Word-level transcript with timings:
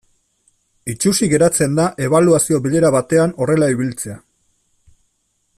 Itsusi 0.93 1.29
geratzen 1.33 1.77
da 1.81 1.85
ebaluazio 2.07 2.61
bilera 2.65 2.93
batean 2.99 3.39
horrela 3.45 3.71
ibiltzea. 3.75 4.21